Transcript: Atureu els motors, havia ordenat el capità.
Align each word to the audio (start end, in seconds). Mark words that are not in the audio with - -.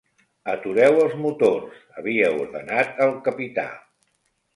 Atureu 0.51 0.95
els 1.01 1.11
motors, 1.25 1.83
havia 2.01 2.31
ordenat 2.37 2.97
el 3.07 3.13
capità. 3.29 3.67